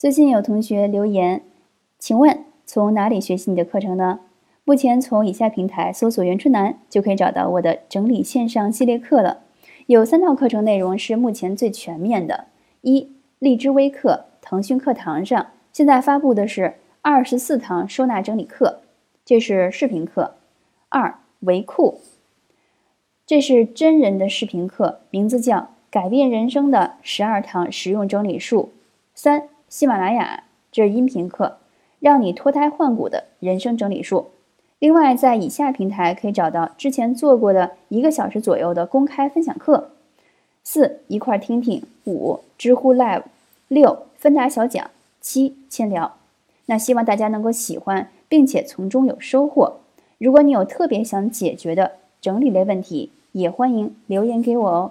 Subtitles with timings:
[0.00, 1.42] 最近有同学留言，
[1.98, 4.20] 请问从哪里学习你的课程呢？
[4.64, 9.40] 目前从以下平台搜索“袁春楠”就可以找到我的整理线上系列课了。
[9.88, 12.46] 有三套课程内容是目前最全面的：
[12.80, 18.80] 一、荔枝微课、腾讯课堂上现在发布的是二十四堂收纳整理课，
[19.26, 20.30] 这是视频课；
[20.88, 22.00] 二、维库，
[23.26, 25.58] 这是真人的视频课，名字叫
[25.90, 28.70] 《改变人生的十二堂实用整理术》；
[29.14, 29.50] 三。
[29.70, 30.42] 喜马拉雅，
[30.72, 31.58] 这是音频课，
[32.00, 34.30] 让你脱胎换骨的人生整理术。
[34.80, 39.92] 另外，在以下平台可以找到之前做过的一个小时左右的公开分享课。
[40.64, 41.84] 四一块听听。
[42.04, 43.22] 五知乎 Live。
[43.68, 44.90] 六芬达小讲。
[45.20, 46.16] 七千聊。
[46.66, 49.76] 那希望大家能够喜欢，并且从中有收获。
[50.18, 54.90] 如果你有特别想解决的整理类问题，也欢迎留言给我哦。